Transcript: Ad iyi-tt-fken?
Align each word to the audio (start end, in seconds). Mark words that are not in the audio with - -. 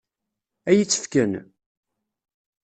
Ad 0.69 0.73
iyi-tt-fken? 0.75 1.31